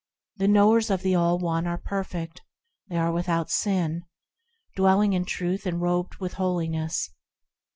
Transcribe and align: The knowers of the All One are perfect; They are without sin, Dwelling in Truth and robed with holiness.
The 0.37 0.47
knowers 0.47 0.89
of 0.89 1.03
the 1.03 1.13
All 1.13 1.37
One 1.37 1.67
are 1.67 1.77
perfect; 1.77 2.41
They 2.87 2.97
are 2.97 3.11
without 3.11 3.51
sin, 3.51 4.01
Dwelling 4.75 5.13
in 5.13 5.25
Truth 5.25 5.67
and 5.67 5.79
robed 5.79 6.15
with 6.15 6.33
holiness. 6.41 7.11